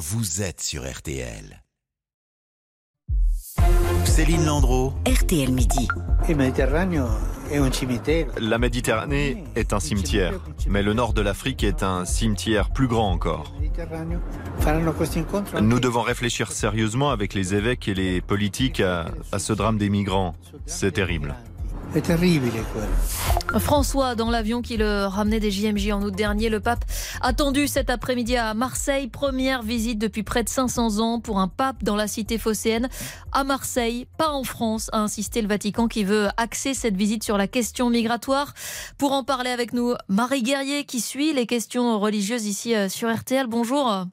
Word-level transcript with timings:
vous 0.00 0.40
êtes 0.40 0.62
sur 0.62 0.90
RTL. 0.90 1.62
Céline 4.06 4.46
Landreau. 4.46 4.94
RTL 5.06 5.52
Midi. 5.52 5.88
La 8.40 8.56
Méditerranée 8.56 9.44
est 9.56 9.74
un 9.74 9.80
cimetière, 9.80 10.40
mais 10.66 10.82
le 10.82 10.94
nord 10.94 11.12
de 11.12 11.20
l'Afrique 11.20 11.62
est 11.64 11.82
un 11.82 12.06
cimetière 12.06 12.70
plus 12.70 12.86
grand 12.86 13.10
encore. 13.12 13.52
Nous 15.60 15.80
devons 15.80 16.02
réfléchir 16.02 16.50
sérieusement 16.50 17.10
avec 17.10 17.34
les 17.34 17.54
évêques 17.54 17.86
et 17.86 17.94
les 17.94 18.22
politiques 18.22 18.80
à, 18.80 19.10
à 19.32 19.38
ce 19.38 19.52
drame 19.52 19.76
des 19.76 19.90
migrants. 19.90 20.34
C'est 20.64 20.92
terrible. 20.92 21.34
François, 23.58 24.14
dans 24.14 24.30
l'avion 24.30 24.62
qui 24.62 24.76
le 24.76 25.06
ramenait 25.06 25.40
des 25.40 25.50
JMJ 25.50 25.90
en 25.90 26.02
août 26.02 26.14
dernier, 26.14 26.48
le 26.48 26.60
pape 26.60 26.84
attendu 27.20 27.66
cet 27.66 27.90
après-midi 27.90 28.36
à 28.36 28.54
Marseille. 28.54 29.08
Première 29.08 29.62
visite 29.62 29.98
depuis 29.98 30.22
près 30.22 30.44
de 30.44 30.48
500 30.48 30.98
ans 31.00 31.20
pour 31.20 31.40
un 31.40 31.48
pape 31.48 31.82
dans 31.82 31.96
la 31.96 32.06
cité 32.06 32.38
phocéenne. 32.38 32.88
À 33.32 33.42
Marseille, 33.42 34.06
pas 34.18 34.30
en 34.30 34.44
France, 34.44 34.88
a 34.92 35.00
insisté 35.00 35.42
le 35.42 35.48
Vatican 35.48 35.88
qui 35.88 36.04
veut 36.04 36.28
axer 36.36 36.74
cette 36.74 36.96
visite 36.96 37.24
sur 37.24 37.36
la 37.36 37.48
question 37.48 37.90
migratoire. 37.90 38.54
Pour 38.96 39.12
en 39.12 39.24
parler 39.24 39.50
avec 39.50 39.72
nous, 39.72 39.94
Marie 40.08 40.42
Guerrier 40.42 40.84
qui 40.84 41.00
suit 41.00 41.32
les 41.32 41.46
questions 41.46 41.98
religieuses 41.98 42.46
ici 42.46 42.74
euh, 42.74 42.88
sur 42.88 43.12
RTL. 43.12 43.46
Bonjour. 43.48 44.06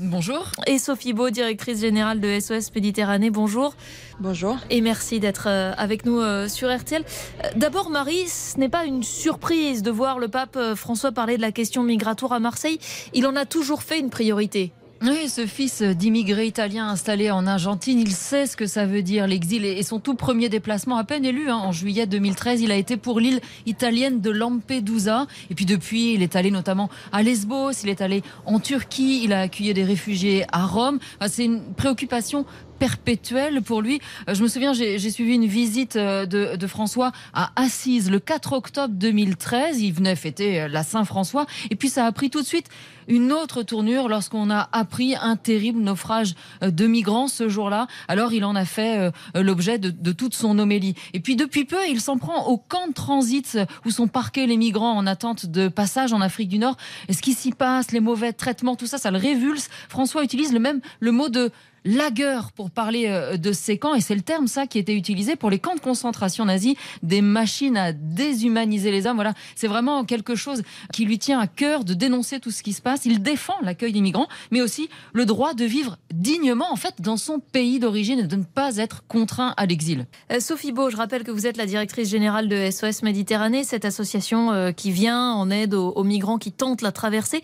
Bonjour. 0.00 0.50
Et 0.66 0.78
Sophie 0.78 1.12
Beau, 1.12 1.30
directrice 1.30 1.80
générale 1.80 2.18
de 2.18 2.40
SOS 2.40 2.74
Méditerranée. 2.74 3.30
Bonjour. 3.30 3.76
Bonjour. 4.18 4.56
Et 4.68 4.80
merci 4.80 5.20
d'être 5.20 5.46
euh, 5.46 5.72
avec 5.76 6.04
nous 6.04 6.18
euh, 6.18 6.48
sur 6.48 6.74
RTL. 6.76 7.04
Euh, 7.04 7.48
d'abord, 7.54 7.90
Marie, 7.90 8.26
ce 8.26 8.58
n'est 8.58 8.68
pas 8.68 8.86
une 8.86 9.04
surprise 9.04 9.84
de 9.84 9.92
voir 9.92 10.18
le 10.18 10.26
pape 10.26 10.58
François 10.74 11.12
parler 11.12 11.36
de 11.36 11.42
la 11.42 11.52
question 11.52 11.84
migratoire 11.84 12.32
à 12.32 12.40
Marseille. 12.40 12.80
Il 13.12 13.24
en 13.28 13.36
a 13.36 13.46
toujours 13.46 13.84
fait 13.84 14.00
une 14.00 14.10
priorité. 14.10 14.72
Oui, 15.06 15.28
ce 15.28 15.44
fils 15.44 15.82
d'immigrés 15.82 16.46
italiens 16.46 16.88
installé 16.88 17.30
en 17.30 17.46
Argentine, 17.46 17.98
il 17.98 18.12
sait 18.12 18.46
ce 18.46 18.56
que 18.56 18.64
ça 18.64 18.86
veut 18.86 19.02
dire 19.02 19.26
l'exil 19.26 19.66
et 19.66 19.82
son 19.82 20.00
tout 20.00 20.14
premier 20.14 20.48
déplacement 20.48 20.96
à 20.96 21.04
peine 21.04 21.26
élu 21.26 21.50
hein, 21.50 21.56
en 21.56 21.72
juillet 21.72 22.06
2013, 22.06 22.62
il 22.62 22.72
a 22.72 22.76
été 22.76 22.96
pour 22.96 23.20
l'île 23.20 23.40
italienne 23.66 24.22
de 24.22 24.30
Lampedusa. 24.30 25.26
Et 25.50 25.54
puis 25.54 25.66
depuis, 25.66 26.14
il 26.14 26.22
est 26.22 26.36
allé 26.36 26.50
notamment 26.50 26.88
à 27.12 27.22
Lesbos, 27.22 27.72
il 27.82 27.90
est 27.90 28.00
allé 28.00 28.22
en 28.46 28.60
Turquie, 28.60 29.20
il 29.24 29.34
a 29.34 29.40
accueilli 29.40 29.74
des 29.74 29.84
réfugiés 29.84 30.46
à 30.52 30.64
Rome. 30.64 30.98
C'est 31.28 31.44
une 31.44 31.60
préoccupation 31.74 32.46
perpétuelle 32.78 33.62
pour 33.62 33.82
lui. 33.82 34.00
Euh, 34.28 34.34
je 34.34 34.42
me 34.42 34.48
souviens, 34.48 34.72
j'ai 34.72 35.10
suivi 35.10 35.34
une 35.34 35.46
visite 35.46 35.96
euh, 35.96 36.26
de, 36.26 36.56
de, 36.56 36.66
François 36.66 37.12
à 37.32 37.50
Assise 37.56 38.10
le 38.10 38.18
4 38.18 38.52
octobre 38.52 38.94
2013. 38.94 39.80
Il 39.80 39.92
venait 39.92 40.16
fêter 40.16 40.62
euh, 40.62 40.68
la 40.68 40.82
Saint-François. 40.82 41.46
Et 41.70 41.76
puis 41.76 41.88
ça 41.88 42.06
a 42.06 42.12
pris 42.12 42.30
tout 42.30 42.40
de 42.40 42.46
suite 42.46 42.66
une 43.08 43.32
autre 43.32 43.62
tournure 43.62 44.08
lorsqu'on 44.08 44.50
a 44.50 44.68
appris 44.72 44.93
un 45.00 45.36
terrible 45.36 45.80
naufrage 45.80 46.34
de 46.62 46.86
migrants 46.86 47.28
ce 47.28 47.48
jour-là. 47.48 47.86
Alors 48.08 48.32
il 48.32 48.44
en 48.44 48.54
a 48.54 48.64
fait 48.64 49.10
l'objet 49.34 49.78
de, 49.78 50.12
toute 50.12 50.34
son 50.34 50.58
homélie. 50.58 50.94
Et 51.12 51.20
puis 51.20 51.36
depuis 51.36 51.64
peu, 51.64 51.78
il 51.88 52.00
s'en 52.00 52.18
prend 52.18 52.46
au 52.46 52.56
camp 52.56 52.88
de 52.88 52.92
transit 52.92 53.58
où 53.84 53.90
sont 53.90 54.08
parqués 54.08 54.46
les 54.46 54.56
migrants 54.56 54.96
en 54.96 55.06
attente 55.06 55.46
de 55.46 55.68
passage 55.68 56.12
en 56.12 56.20
Afrique 56.20 56.48
du 56.48 56.58
Nord. 56.58 56.76
Et 57.08 57.12
ce 57.12 57.22
qui 57.22 57.32
s'y 57.32 57.52
passe, 57.52 57.92
les 57.92 58.00
mauvais 58.00 58.32
traitements, 58.32 58.76
tout 58.76 58.86
ça, 58.86 58.98
ça 58.98 59.10
le 59.10 59.18
révulse. 59.18 59.68
François 59.88 60.24
utilise 60.24 60.52
le 60.52 60.60
même 60.60 60.80
le 61.00 61.12
mot 61.12 61.28
de 61.28 61.50
lagueur 61.84 62.52
pour 62.52 62.70
parler 62.70 63.06
euh, 63.08 63.36
de 63.36 63.52
ces 63.52 63.78
camps, 63.78 63.94
et 63.94 64.00
c'est 64.00 64.14
le 64.14 64.22
terme 64.22 64.46
ça 64.46 64.66
qui 64.66 64.78
était 64.78 64.94
utilisé 64.94 65.36
pour 65.36 65.50
les 65.50 65.58
camps 65.58 65.74
de 65.74 65.80
concentration 65.80 66.44
nazis, 66.44 66.76
des 67.02 67.20
machines 67.20 67.76
à 67.76 67.92
déshumaniser 67.92 68.90
les 68.90 69.06
hommes. 69.06 69.16
Voilà, 69.16 69.34
c'est 69.54 69.68
vraiment 69.68 70.04
quelque 70.04 70.34
chose 70.34 70.62
qui 70.92 71.04
lui 71.04 71.18
tient 71.18 71.38
à 71.38 71.46
cœur 71.46 71.84
de 71.84 71.94
dénoncer 71.94 72.40
tout 72.40 72.50
ce 72.50 72.62
qui 72.62 72.72
se 72.72 72.82
passe. 72.82 73.04
Il 73.04 73.22
défend 73.22 73.54
l'accueil 73.62 73.92
des 73.92 74.00
migrants, 74.00 74.28
mais 74.50 74.62
aussi 74.62 74.88
le 75.12 75.26
droit 75.26 75.54
de 75.54 75.64
vivre 75.64 75.98
dignement 76.12 76.72
en 76.72 76.76
fait 76.76 76.94
dans 77.00 77.16
son 77.16 77.38
pays 77.38 77.78
d'origine 77.78 78.20
et 78.20 78.26
de 78.26 78.36
ne 78.36 78.44
pas 78.44 78.76
être 78.76 79.04
contraint 79.06 79.54
à 79.56 79.66
l'exil. 79.66 80.06
Euh, 80.32 80.40
Sophie 80.40 80.72
Beau, 80.72 80.90
je 80.90 80.96
rappelle 80.96 81.24
que 81.24 81.30
vous 81.30 81.46
êtes 81.46 81.56
la 81.56 81.66
directrice 81.66 82.08
générale 82.08 82.48
de 82.48 82.70
SOS 82.70 83.02
Méditerranée, 83.02 83.64
cette 83.64 83.84
association 83.84 84.52
euh, 84.52 84.72
qui 84.72 84.90
vient 84.90 85.32
en 85.32 85.50
aide 85.50 85.74
aux, 85.74 85.90
aux 85.90 86.04
migrants 86.04 86.38
qui 86.38 86.52
tentent 86.52 86.82
la 86.82 86.92
traversée. 86.92 87.42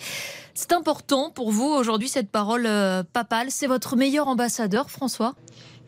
C'est 0.54 0.72
important 0.72 1.30
pour 1.30 1.52
vous 1.52 1.68
aujourd'hui 1.68 2.08
cette 2.08 2.28
parole 2.28 2.68
papale. 3.12 3.46
C'est 3.50 3.66
votre 3.66 3.96
meilleur 3.96 4.28
ambassadeur, 4.30 4.90
François? 4.90 5.34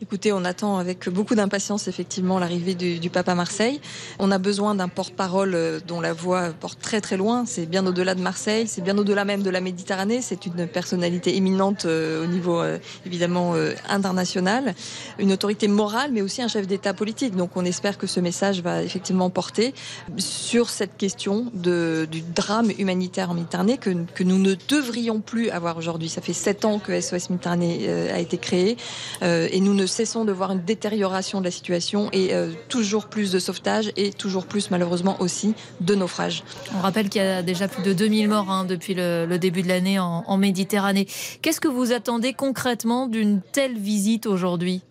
Écoutez, 0.03 0.33
on 0.33 0.43
attend 0.43 0.79
avec 0.79 1.07
beaucoup 1.07 1.33
d'impatience 1.33 1.87
effectivement 1.87 2.37
l'arrivée 2.37 2.75
du, 2.75 2.99
du, 2.99 3.09
pape 3.09 3.29
à 3.29 3.35
Marseille. 3.35 3.79
On 4.19 4.31
a 4.31 4.37
besoin 4.37 4.75
d'un 4.75 4.89
porte-parole 4.89 5.55
euh, 5.55 5.79
dont 5.87 6.01
la 6.01 6.11
voix 6.11 6.49
porte 6.49 6.81
très 6.81 6.99
très 6.99 7.15
loin. 7.15 7.45
C'est 7.45 7.65
bien 7.65 7.87
au-delà 7.87 8.13
de 8.13 8.19
Marseille, 8.19 8.67
c'est 8.67 8.81
bien 8.81 8.97
au-delà 8.97 9.23
même 9.23 9.43
de 9.43 9.49
la 9.49 9.61
Méditerranée. 9.61 10.21
C'est 10.21 10.45
une 10.45 10.67
personnalité 10.67 11.37
éminente 11.37 11.85
euh, 11.85 12.25
au 12.25 12.27
niveau 12.27 12.59
euh, 12.59 12.79
évidemment 13.05 13.53
international, 13.87 14.75
une 15.19 15.31
autorité 15.31 15.69
morale, 15.69 16.11
mais 16.11 16.21
aussi 16.21 16.41
un 16.41 16.49
chef 16.49 16.67
d'État 16.67 16.93
politique. 16.93 17.37
Donc 17.37 17.55
on 17.55 17.63
espère 17.63 17.97
que 17.97 18.05
ce 18.05 18.19
message 18.19 18.59
va 18.59 18.83
effectivement 18.83 19.29
porter 19.29 19.73
sur 20.17 20.69
cette 20.69 20.97
question 20.97 21.49
du 21.53 22.21
drame 22.35 22.71
humanitaire 22.77 23.31
en 23.31 23.35
Méditerranée 23.35 23.77
que, 23.77 23.91
que 24.13 24.25
nous 24.25 24.37
ne 24.37 24.55
devrions 24.67 25.21
plus 25.21 25.49
avoir 25.49 25.77
aujourd'hui. 25.77 26.09
Ça 26.09 26.19
fait 26.19 26.33
sept 26.33 26.65
ans 26.65 26.79
que 26.79 26.99
SOS 26.99 27.29
Méditerranée 27.29 27.89
a 28.11 28.19
été 28.19 28.37
créé 28.37 28.75
et 29.21 29.61
nous 29.61 29.73
ne 29.73 29.85
cessons 29.93 30.25
de 30.25 30.31
voir 30.31 30.51
une 30.51 30.63
détérioration 30.63 31.39
de 31.39 31.45
la 31.45 31.51
situation 31.51 32.09
et 32.11 32.33
euh, 32.33 32.49
toujours 32.67 33.05
plus 33.05 33.31
de 33.31 33.39
sauvetage 33.39 33.91
et 33.95 34.11
toujours 34.11 34.45
plus 34.45 34.71
malheureusement 34.71 35.15
aussi 35.19 35.55
de 35.81 35.95
naufrages. 35.95 36.43
On 36.75 36.81
rappelle 36.81 37.09
qu'il 37.09 37.21
y 37.21 37.25
a 37.25 37.41
déjà 37.41 37.67
plus 37.67 37.83
de 37.83 37.93
2000 37.93 38.27
morts 38.27 38.49
hein, 38.49 38.65
depuis 38.65 38.93
le, 38.93 39.37
début 39.37 39.61
de 39.61 39.67
l'année 39.67 39.99
en 39.99 40.37
Méditerranée. 40.37 41.07
Qu'est-ce 41.41 41.61
que 41.61 41.67
vous 41.67 41.91
attendez 41.91 42.33
concrètement 42.33 43.07
d'une 43.07 43.41
telle 43.41 43.77
visite 43.77 44.25
aujourd'hui? 44.25 44.81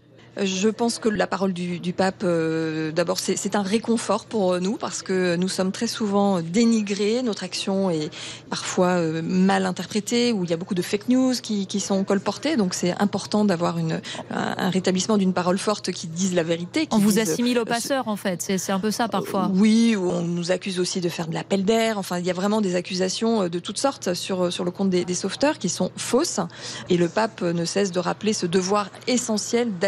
Je 0.41 0.69
pense 0.69 0.98
que 0.98 1.09
la 1.09 1.26
parole 1.26 1.53
du, 1.53 1.78
du 1.78 1.93
pape, 1.93 2.22
euh, 2.25 2.91
d'abord, 2.93 3.19
c'est 3.19 3.56
un 3.56 3.62
réconfort 3.62 4.25
pour 4.25 4.60
nous 4.60 4.76
parce 4.76 5.03
que 5.03 5.37
nous 5.37 5.48
sommes 5.48 5.72
très 5.72 5.87
souvent 5.87 6.41
dénigrés, 6.41 7.22
notre 7.22 7.44
action 7.44 7.91
est 7.91 8.10
parfois 8.48 8.98
euh, 8.98 9.22
mal 9.22 9.66
interprétée, 9.66 10.32
où 10.32 10.44
il 10.44 10.50
y 10.50 10.53
a 10.53 10.56
beaucoup 10.56 10.75
de 10.75 10.82
fake 10.82 11.09
news 11.09 11.34
qui, 11.43 11.66
qui 11.66 11.81
sont 11.81 12.03
colportées. 12.04 12.56
Donc 12.56 12.75
c'est 12.75 12.94
important 13.00 13.44
d'avoir 13.44 13.76
un, 13.78 14.00
un 14.31 14.70
rétablissement 14.70 15.19
d'une 15.19 15.32
parole 15.32 15.59
forte 15.59 15.93
qui 15.93 16.06
dise 16.06 16.34
la 16.34 16.43
vérité. 16.43 16.87
Qui 16.87 16.97
on 16.97 16.99
vous 16.99 17.19
assimile 17.19 17.59
aux 17.59 17.64
passeurs, 17.64 18.09
en 18.09 18.16
fait. 18.16 18.43
C'est 18.56 18.72
un 18.72 18.81
peu 18.81 18.91
ça 18.91 19.09
parfois. 19.09 19.44
Euh, 19.44 19.54
oui, 19.54 19.97
on 19.99 20.22
nous 20.22 20.50
accuse 20.50 20.81
aussi 20.81 21.00
de 21.00 21.09
faire 21.09 21.26
de 21.26 21.34
l'appel 21.34 21.64
d'air. 21.64 21.99
Enfin, 21.99 22.19
il 22.19 22.26
y 22.26 22.31
a 22.31 22.34
vraiment 22.34 22.60
des 22.60 22.75
accusations 22.75 23.49
de 23.49 23.59
toutes 23.59 23.78
sortes 23.78 24.14
sur, 24.14 24.53
sur 24.53 24.64
le 24.64 24.70
compte 24.70 24.91
des, 24.91 25.04
des 25.04 25.14
sauveteurs 25.14 25.59
qui 25.59 25.69
sont 25.69 25.91
fausses. 25.97 26.41
Et 26.88 26.97
le 26.97 27.09
pape 27.09 27.43
ne 27.43 27.64
cesse 27.64 27.93
de 27.93 28.00
rappeler 28.00 28.32
ce 28.32 28.47
devoir 28.47 28.88
essentiel 29.06 29.78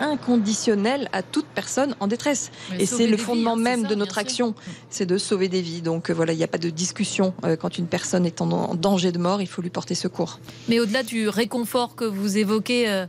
inconditionnelle 0.00 1.08
à 1.12 1.22
toute 1.22 1.46
personne 1.46 1.94
en 2.00 2.06
détresse. 2.06 2.50
Mais 2.70 2.82
et 2.82 2.86
c'est 2.86 3.06
le 3.06 3.16
fondement 3.16 3.56
vies, 3.56 3.62
même 3.62 3.82
ça, 3.82 3.88
de 3.88 3.94
notre 3.94 4.18
action, 4.18 4.54
c'est 4.90 5.06
de 5.06 5.18
sauver 5.18 5.48
des 5.48 5.62
vies. 5.62 5.82
Donc 5.82 6.10
euh, 6.10 6.14
voilà, 6.14 6.32
il 6.32 6.36
n'y 6.36 6.44
a 6.44 6.48
pas 6.48 6.58
de 6.58 6.70
discussion. 6.70 7.34
Euh, 7.44 7.56
quand 7.56 7.78
une 7.78 7.86
personne 7.86 8.26
est 8.26 8.40
en 8.40 8.74
danger 8.74 9.12
de 9.12 9.18
mort, 9.18 9.40
il 9.40 9.46
faut 9.48 9.62
lui 9.62 9.70
porter 9.70 9.94
secours. 9.94 10.40
Mais 10.68 10.80
au-delà 10.80 11.02
du 11.02 11.28
réconfort 11.28 11.96
que 11.96 12.04
vous 12.04 12.38
évoquez, 12.38 12.88
euh, 12.88 13.06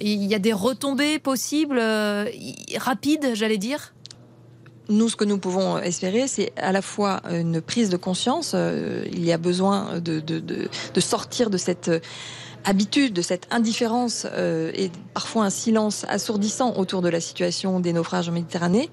il 0.00 0.24
y 0.24 0.34
a 0.34 0.38
des 0.38 0.52
retombées 0.52 1.18
possibles, 1.18 1.78
euh, 1.78 2.26
rapides, 2.76 3.30
j'allais 3.34 3.58
dire? 3.58 3.94
Nous, 4.88 5.08
ce 5.08 5.16
que 5.16 5.24
nous 5.24 5.38
pouvons 5.38 5.78
espérer, 5.78 6.28
c'est 6.28 6.52
à 6.56 6.70
la 6.70 6.80
fois 6.80 7.20
une 7.28 7.60
prise 7.60 7.88
de 7.90 7.96
conscience. 7.96 8.54
Il 9.12 9.24
y 9.24 9.32
a 9.32 9.36
besoin 9.38 9.98
de, 9.98 10.20
de, 10.20 10.38
de, 10.38 10.68
de 10.94 11.00
sortir 11.00 11.50
de 11.50 11.58
cette 11.58 11.90
habitude, 12.66 13.12
de 13.12 13.22
cette 13.22 13.46
indifférence 13.50 14.26
euh, 14.32 14.72
et 14.74 14.90
parfois 15.14 15.44
un 15.44 15.50
silence 15.50 16.04
assourdissant 16.08 16.76
autour 16.76 17.00
de 17.00 17.08
la 17.08 17.20
situation 17.20 17.80
des 17.80 17.92
naufrages 17.92 18.28
en 18.28 18.32
Méditerranée. 18.32 18.90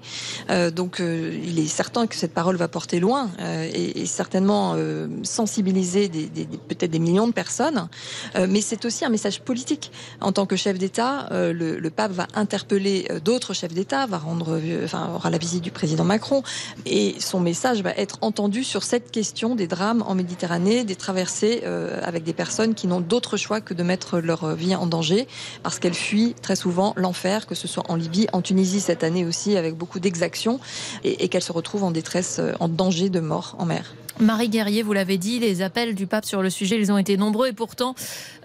Euh, 0.48 0.70
donc 0.70 1.00
euh, 1.00 1.38
il 1.44 1.58
est 1.58 1.66
certain 1.66 2.06
que 2.06 2.14
cette 2.14 2.32
parole 2.32 2.56
va 2.56 2.68
porter 2.68 3.00
loin 3.00 3.28
euh, 3.40 3.68
et, 3.72 4.02
et, 4.02 4.06
certainement 4.06 4.74
euh, 4.76 5.08
sensibiliser 5.22 6.08
des, 6.08 6.26
des, 6.26 6.44
des 6.44 6.56
peut-être 6.56 6.90
des 6.90 6.98
millions 7.00 7.26
de 7.26 7.32
personnes. 7.32 7.88
Euh, 8.36 8.46
mais 8.48 8.60
c'est 8.60 8.84
aussi 8.84 9.04
un 9.04 9.08
message 9.08 9.40
politique. 9.40 9.90
En 10.20 10.30
tant 10.32 10.46
que 10.46 10.56
chef 10.56 10.78
d'État, 10.78 11.28
le, 11.32 11.78
le, 11.78 11.90
pape 11.90 12.12
va 12.12 12.26
interpeller 12.34 13.08
d'autres 13.24 13.54
chefs 13.54 13.74
d'État, 13.74 14.06
va 14.06 14.18
rendre, 14.18 14.60
enfin, 14.84 15.10
aura 15.14 15.30
la 15.30 15.38
visite 15.38 15.62
du 15.62 15.70
président 15.70 16.04
Macron 16.04 16.42
et 16.86 17.16
son 17.18 17.40
message 17.40 17.82
va 17.82 17.90
être 17.90 18.18
entendu 18.20 18.62
sur 18.62 18.82
cette 18.84 19.10
question 19.10 19.54
des 19.56 19.66
drames 19.66 20.04
en 20.06 20.14
Méditerranée, 20.14 20.84
des 20.84 20.96
traversées 20.96 21.62
avec 22.02 22.22
des 22.24 22.32
personnes 22.32 22.74
qui 22.74 22.86
n'ont 22.86 23.00
d'autre 23.00 23.36
choix 23.36 23.60
que 23.64 23.74
de 23.74 23.82
mettre 23.82 24.20
leur 24.20 24.54
vie 24.54 24.74
en 24.74 24.86
danger 24.86 25.26
parce 25.62 25.78
qu'elles 25.78 25.94
fuient 25.94 26.34
très 26.40 26.56
souvent 26.56 26.92
l'enfer, 26.96 27.46
que 27.46 27.54
ce 27.54 27.68
soit 27.68 27.84
en 27.88 27.96
Libye, 27.96 28.26
en 28.32 28.42
Tunisie 28.42 28.80
cette 28.80 29.04
année 29.04 29.24
aussi, 29.24 29.56
avec 29.56 29.74
beaucoup 29.74 30.00
d'exactions, 30.00 30.60
et, 31.02 31.28
qu'elles 31.28 31.42
se 31.42 31.52
retrouvent 31.52 31.84
en 31.84 31.90
détresse, 31.90 32.40
en 32.60 32.68
danger 32.68 33.08
de 33.08 33.20
mort 33.20 33.56
en 33.58 33.66
mer. 33.66 33.94
Marie 34.20 34.48
Guerrier, 34.48 34.82
vous 34.82 34.92
l'avez 34.92 35.18
dit, 35.18 35.40
les 35.40 35.60
appels 35.60 35.94
du 35.94 36.06
pape 36.06 36.24
sur 36.24 36.40
le 36.40 36.50
sujet, 36.50 36.78
ils 36.78 36.92
ont 36.92 36.98
été 36.98 37.16
nombreux 37.16 37.48
et 37.48 37.52
pourtant, 37.52 37.96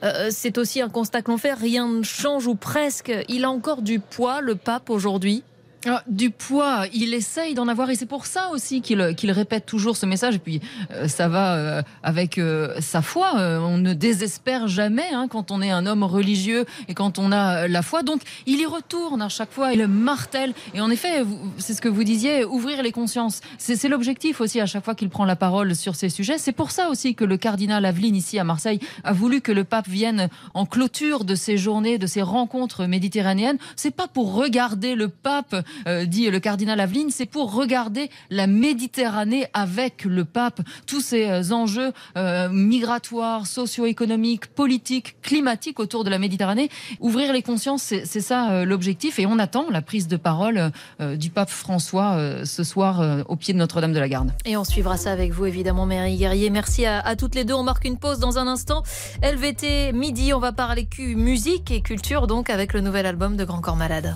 euh, 0.04 0.30
c'est 0.32 0.58
aussi 0.58 0.82
un 0.82 0.90
constat 0.90 1.22
que 1.22 1.30
l'on 1.30 1.38
fait, 1.38 1.54
rien 1.54 1.88
ne 1.88 2.04
change 2.04 2.48
ou 2.48 2.56
presque. 2.56 3.12
Il 3.28 3.46
a 3.46 3.52
encore 3.52 3.84
du 3.84 4.00
poids, 4.00 4.42
le 4.42 4.56
pape, 4.56 4.90
aujourd'hui? 4.90 5.44
Ah, 5.86 6.04
du 6.08 6.30
poids, 6.30 6.88
il 6.94 7.14
essaye 7.14 7.54
d'en 7.54 7.70
avoir 7.70 7.90
et 7.90 7.96
c'est 7.96 8.06
pour 8.06 8.26
ça 8.26 8.50
aussi 8.50 8.82
qu'il 8.82 9.32
répète 9.32 9.66
toujours 9.66 9.96
ce 9.96 10.06
message. 10.06 10.36
Et 10.36 10.40
puis 10.40 10.60
euh, 10.92 11.08
ça 11.08 11.30
va 11.30 11.56
euh, 11.56 11.82
avec 12.04 12.38
euh, 12.38 12.76
sa 12.82 13.02
foi. 13.02 13.36
on 13.36 13.78
ne 13.78 13.94
désespère 13.94 14.68
jamais 14.68 15.08
hein, 15.14 15.28
quand 15.30 15.52
on 15.52 15.62
est 15.62 15.72
un 15.72 15.86
homme 15.86 16.04
religieux 16.04 16.66
et 16.90 16.94
quand 16.94 17.18
on 17.18 17.32
a 17.32 17.70
la 17.70 17.82
foi. 17.82 18.04
Donc 18.04 18.22
il 18.46 18.60
y 18.60 18.66
retourne 18.66 19.22
à 19.22 19.30
chaque 19.30 19.52
fois, 19.52 19.72
il 19.72 19.88
martèle. 19.88 20.54
Et 20.74 20.82
en 20.82 20.90
effet, 20.90 21.24
c'est 21.58 21.74
ce 21.74 21.82
que 21.82 21.88
vous 21.88 22.04
disiez, 22.04 22.44
ouvrir 22.44 22.84
les 22.84 22.92
consciences. 22.92 23.40
C'est 23.58 23.88
l'objectif 23.88 24.42
aussi 24.42 24.60
à 24.60 24.66
chaque 24.66 24.84
fois 24.84 24.96
qu'il 24.96 25.10
prend 25.10 25.24
la 25.24 25.38
parole 25.38 25.76
sur 25.76 25.96
ces 25.96 26.10
sujets. 26.10 26.38
C'est 26.38 26.52
pour 26.52 26.72
ça 26.72 26.90
aussi 26.90 27.16
que 27.16 27.24
le 27.24 27.38
cardinal 27.38 27.86
Aveline 27.86 28.18
ici 28.18 28.38
à 28.38 28.44
Marseille 28.44 28.82
a 29.06 29.14
voulu 29.14 29.40
que 29.40 29.54
le 29.54 29.64
pape 29.64 29.88
vienne 29.88 30.28
en 30.54 30.66
clôture 30.66 31.24
de 31.24 31.36
ces 31.36 31.58
journées, 31.58 31.98
de 31.98 32.08
ces 32.08 32.22
rencontres 32.22 32.86
méditerranéennes. 32.86 33.58
C'est 33.78 33.96
pas 33.96 34.10
pour 34.10 34.34
regarder 34.34 34.96
le 34.96 35.08
pape 35.08 35.56
euh, 35.88 36.06
dit 36.06 36.30
le 36.30 36.40
cardinal 36.40 36.80
Aveline, 36.80 37.10
c'est 37.10 37.26
pour 37.26 37.54
regarder 37.54 38.10
la 38.30 38.48
Méditerranée 38.48 39.48
avec 39.54 40.06
le 40.06 40.26
pape, 40.26 40.62
tous 40.86 41.02
ces 41.02 41.30
euh, 41.30 41.52
enjeux 41.52 41.92
euh, 42.18 42.50
migratoires, 42.50 43.48
socio-économiques, 43.48 44.48
politiques, 44.48 45.16
climatiques 45.22 45.80
autour 45.80 46.04
de 46.04 46.10
la 46.10 46.20
Méditerranée. 46.20 46.70
Ouvrir 47.00 47.34
les 47.34 47.42
consciences, 47.42 47.84
c'est 47.84 48.22
ça 48.22 48.66
l'objectif 48.66 49.20
et 49.20 49.26
on 49.26 49.40
attend 49.40 49.70
la 49.70 49.82
prise 49.82 50.08
de 50.08 50.18
parole 50.18 50.72
du 51.16 51.30
pape 51.30 51.50
François 51.50 52.18
ce 52.44 52.64
soir 52.64 53.26
au 53.28 53.36
pied 53.36 53.54
de 53.54 53.60
Notre-Dame 53.60 53.94
de 53.94 54.00
la 54.00 54.10
Garde. 54.10 54.34
Et 54.46 54.58
on 54.58 54.64
suivra 54.64 54.98
ça 54.98 55.12
avec 55.12 55.32
vous 55.32 55.46
évidemment, 55.46 55.86
Mary 55.86 56.18
Guerrier. 56.18 56.50
Merci 56.50 56.86
à, 56.86 57.00
à, 57.00 57.16
toutes 57.16 57.36
les 57.36 57.46
deux. 57.46 57.54
On 57.54 57.64
marque 57.64 57.86
une 57.86 57.98
pause 57.98 58.20
dans 58.20 58.38
un 58.38 58.48
instant. 58.48 58.84
LVT 59.24 59.94
midi, 59.94 60.34
on 60.34 60.40
va 60.40 60.52
parler 60.52 60.86
Q 60.86 61.16
musique 61.16 61.72
et 61.72 61.82
culture 61.82 62.28
donc 62.28 62.50
avec 62.50 62.74
le 62.74 62.82
nouvel 62.82 63.06
album 63.06 63.36
de 63.36 63.46
Grand 63.46 63.62
Corps 63.62 63.76
Malade. 63.76 64.16